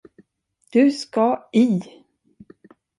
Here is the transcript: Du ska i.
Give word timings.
Du 0.71 0.91
ska 0.91 1.49
i. 1.51 1.81